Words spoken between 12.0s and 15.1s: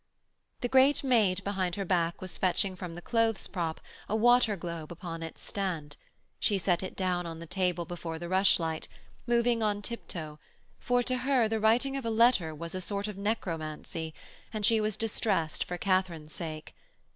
a letter was a sort of necromancy, and she was